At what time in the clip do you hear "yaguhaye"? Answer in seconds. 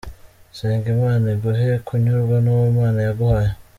3.07-3.51